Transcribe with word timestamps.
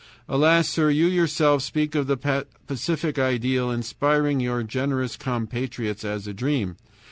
"Alas! 0.27 0.67
sir, 0.67 0.89
you 0.89 1.05
yourself 1.05 1.61
speak 1.61 1.93
of 1.93 2.07
the 2.07 2.47
pacific 2.65 3.19
ideal 3.19 3.69
inspiring 3.71 4.39
your 4.39 4.63
generous 4.63 5.15
compatriots 5.15 6.03
as 6.03 6.25
a 6.25 6.33
dream. 6.33 6.75